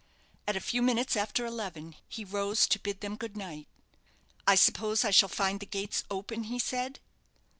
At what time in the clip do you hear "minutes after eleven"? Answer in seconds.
0.81-1.93